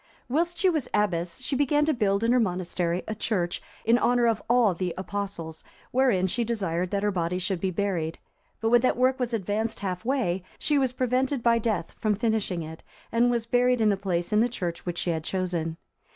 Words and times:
Whilst 0.27 0.57
she 0.57 0.67
was 0.67 0.89
abbess, 0.95 1.41
she 1.41 1.55
began 1.55 1.85
to 1.85 1.93
build 1.93 2.23
in 2.23 2.31
her 2.31 2.39
monastery 2.39 3.03
a 3.07 3.13
church, 3.13 3.61
in 3.85 3.99
honour 3.99 4.25
of 4.25 4.41
all 4.49 4.73
the 4.73 4.95
Apostles, 4.97 5.63
wherein 5.91 6.25
she 6.25 6.43
desired 6.43 6.89
that 6.89 7.03
her 7.03 7.11
body 7.11 7.37
should 7.37 7.61
be 7.61 7.69
buried; 7.69 8.17
but 8.59 8.69
when 8.69 8.81
that 8.81 8.97
work 8.97 9.19
was 9.19 9.31
advanced 9.31 9.81
half 9.81 10.03
way, 10.03 10.41
she 10.57 10.79
was 10.79 10.91
prevented 10.91 11.43
by 11.43 11.59
death 11.59 11.93
from 11.99 12.15
finishing 12.15 12.63
it, 12.63 12.81
and 13.11 13.29
was 13.29 13.45
buried 13.45 13.79
in 13.79 13.89
the 13.89 13.95
place 13.95 14.33
in 14.33 14.39
the 14.41 14.49
church 14.49 14.87
which 14.87 14.97
she 14.97 15.11
had 15.11 15.23
chosen. 15.23 15.77